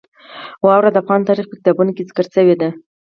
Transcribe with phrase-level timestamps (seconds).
[0.65, 2.69] واوره د افغان تاریخ په کتابونو کې ذکر شوې ده.